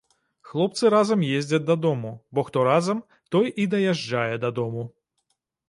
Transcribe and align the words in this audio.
Хлопцы 0.51 0.89
разам 0.93 1.25
ездзяць 1.39 1.59
дадому, 1.67 2.13
бо 2.33 2.45
хто 2.49 2.65
разам, 2.69 3.05
той 3.37 3.53
і 3.65 3.69
даязджае 3.77 4.27
да 4.47 4.55
дому. 4.61 4.91